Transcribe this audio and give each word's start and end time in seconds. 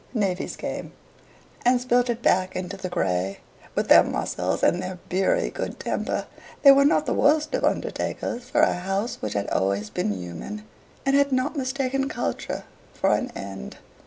Navvies 0.15 0.55
came, 0.55 0.93
and 1.63 1.79
spilt 1.79 2.09
it 2.09 2.23
back 2.23 2.55
into 2.55 2.75
the 2.75 2.89
grey. 2.89 3.39
With 3.75 3.87
their 3.87 4.01
muscles 4.01 4.63
and 4.63 4.81
their 4.81 4.97
beery 5.09 5.51
good 5.51 5.79
temper, 5.79 6.25
they 6.63 6.71
were 6.71 6.85
not 6.85 7.05
the 7.05 7.13
worst 7.13 7.53
of 7.53 7.63
undertakers 7.63 8.45
for 8.49 8.61
a 8.61 8.73
house 8.73 9.17
which 9.21 9.33
had 9.33 9.47
always 9.51 9.91
been 9.91 10.11
human, 10.11 10.63
and 11.05 11.15
had 11.15 11.31
not 11.31 11.55
mistaken 11.55 12.09
culture 12.09 12.63
for 12.95 13.13
an 13.13 13.29
end. 13.35 13.77